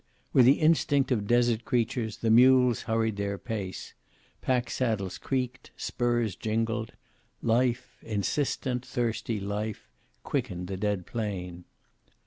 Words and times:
With 0.33 0.45
the 0.45 0.53
instinct 0.59 1.11
of 1.11 1.27
desert 1.27 1.63
creatures 1.63 2.17
the 2.17 2.31
mules 2.31 2.81
hurried 2.89 3.17
their 3.17 3.37
pace. 3.37 3.93
Pack 4.41 4.71
saddles 4.71 5.19
creaked, 5.19 5.69
spurs 5.77 6.35
jingled. 6.35 6.93
Life, 7.43 7.99
insistent, 8.01 8.83
thirsty 8.83 9.39
life, 9.39 9.87
quickened 10.23 10.65
the 10.69 10.75
dead 10.77 11.05
plain. 11.05 11.65